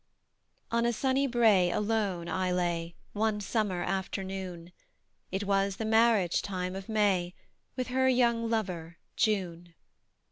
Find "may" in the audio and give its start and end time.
6.89-7.35